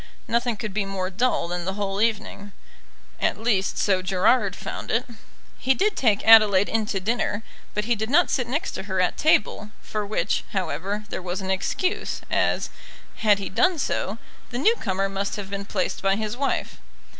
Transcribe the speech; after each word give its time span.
Nothing 0.27 0.57
could 0.57 0.73
be 0.73 0.83
more 0.83 1.11
dull 1.11 1.47
than 1.47 1.63
the 1.65 1.75
whole 1.75 2.01
evening. 2.01 2.53
At 3.19 3.37
least 3.37 3.77
so 3.77 4.01
Gerard 4.01 4.55
found 4.55 4.89
it. 4.89 5.05
He 5.59 5.75
did 5.75 5.95
take 5.95 6.25
Adelaide 6.27 6.69
in 6.69 6.87
to 6.87 6.99
dinner, 6.99 7.43
but 7.75 7.85
he 7.85 7.93
did 7.93 8.09
not 8.09 8.31
sit 8.31 8.47
next 8.47 8.71
to 8.71 8.83
her 8.89 8.99
at 8.99 9.15
table, 9.15 9.69
for 9.83 10.03
which, 10.03 10.43
however, 10.53 11.05
there 11.09 11.21
was 11.21 11.39
an 11.41 11.51
excuse, 11.51 12.21
as, 12.31 12.71
had 13.17 13.37
he 13.37 13.47
done 13.47 13.77
so, 13.77 14.17
the 14.49 14.57
new 14.57 14.73
comer 14.77 15.07
must 15.07 15.35
have 15.35 15.51
been 15.51 15.65
placed 15.65 16.01
by 16.01 16.15
his 16.15 16.35
wife. 16.35 16.79